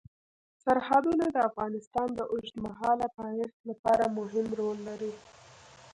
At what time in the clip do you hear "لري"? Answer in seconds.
4.87-5.13